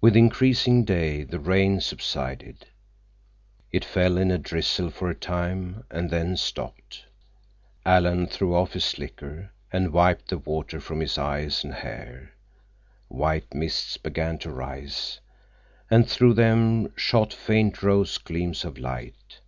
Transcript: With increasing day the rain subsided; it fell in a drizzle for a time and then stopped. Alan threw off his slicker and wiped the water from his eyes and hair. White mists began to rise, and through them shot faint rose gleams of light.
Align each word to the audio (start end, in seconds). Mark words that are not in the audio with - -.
With 0.00 0.16
increasing 0.16 0.84
day 0.84 1.22
the 1.22 1.38
rain 1.38 1.80
subsided; 1.80 2.66
it 3.70 3.84
fell 3.84 4.16
in 4.18 4.32
a 4.32 4.36
drizzle 4.36 4.90
for 4.90 5.08
a 5.08 5.14
time 5.14 5.84
and 5.88 6.10
then 6.10 6.36
stopped. 6.36 7.04
Alan 7.86 8.26
threw 8.26 8.56
off 8.56 8.72
his 8.72 8.84
slicker 8.84 9.52
and 9.72 9.92
wiped 9.92 10.30
the 10.30 10.38
water 10.38 10.80
from 10.80 10.98
his 10.98 11.16
eyes 11.16 11.62
and 11.62 11.74
hair. 11.74 12.34
White 13.06 13.54
mists 13.54 13.98
began 13.98 14.36
to 14.38 14.50
rise, 14.50 15.20
and 15.88 16.10
through 16.10 16.34
them 16.34 16.92
shot 16.96 17.32
faint 17.32 17.84
rose 17.84 18.18
gleams 18.18 18.64
of 18.64 18.78
light. 18.78 19.38